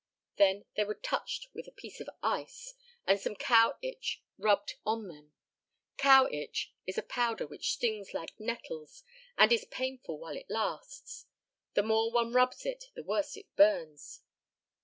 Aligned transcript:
Then 0.37 0.65
they 0.75 0.83
were 0.83 0.95
touched 0.95 1.49
with 1.53 1.67
a 1.67 1.71
piece 1.71 2.01
of 2.01 2.09
ice, 2.23 2.73
and 3.05 3.19
some 3.19 3.35
cow 3.35 3.75
itch 3.83 4.23
rubbed 4.35 4.73
on 4.83 5.07
them. 5.09 5.31
Cow 5.97 6.25
itch 6.25 6.73
is 6.87 6.97
a 6.97 7.03
powder 7.03 7.45
which 7.45 7.71
stings 7.73 8.11
like 8.11 8.33
nettles, 8.39 9.03
and 9.37 9.53
is 9.53 9.65
painful 9.65 10.17
while 10.17 10.35
it 10.35 10.49
lasts. 10.49 11.27
The 11.75 11.83
more 11.83 12.11
one 12.11 12.33
rubs 12.33 12.65
it 12.65 12.85
the 12.95 13.03
worse 13.03 13.37
it 13.37 13.55
burns. 13.55 14.21